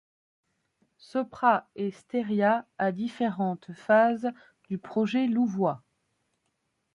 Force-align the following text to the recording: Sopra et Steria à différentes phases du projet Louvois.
Sopra 0.97 1.69
et 1.75 1.91
Steria 1.91 2.65
à 2.79 2.91
différentes 2.91 3.71
phases 3.73 4.31
du 4.67 4.79
projet 4.79 5.27
Louvois. 5.27 5.83